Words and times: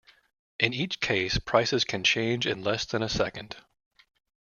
In 0.59 0.73
each 0.73 0.99
case 0.99 1.37
prices 1.37 1.83
can 1.83 2.03
change 2.03 2.47
in 2.47 2.63
less 2.63 2.85
than 2.85 3.03
a 3.03 3.07
second. 3.07 3.55